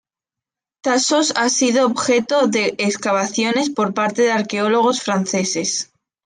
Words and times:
Tasos 0.83 1.31
ha 1.35 1.47
sido 1.49 1.85
objeto 1.85 2.47
de 2.47 2.73
excavaciones 2.79 3.69
por 3.69 3.93
parte 3.93 4.23
de 4.23 4.31
arqueólogos 4.31 5.03
franceses. 5.03 5.91